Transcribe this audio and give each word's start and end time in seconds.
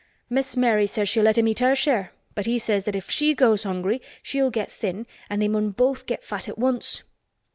Miss 0.31 0.57
Mary 0.57 0.87
says 0.87 1.07
she'll 1.09 1.25
let 1.25 1.37
him 1.37 1.47
eat 1.47 1.59
her 1.59 1.75
share, 1.75 2.11
but 2.33 2.47
he 2.47 2.57
says 2.57 2.85
that 2.85 2.95
if 2.95 3.07
she 3.11 3.35
goes 3.35 3.65
hungry 3.65 4.01
she'll 4.23 4.49
get 4.49 4.71
thin 4.71 5.05
an' 5.29 5.37
they 5.37 5.47
mun 5.47 5.69
both 5.69 6.07
get 6.07 6.23
fat 6.23 6.49
at 6.49 6.57
once." 6.57 7.03